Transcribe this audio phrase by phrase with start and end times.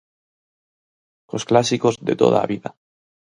[1.29, 2.69] Cos clásicos de toda a vida.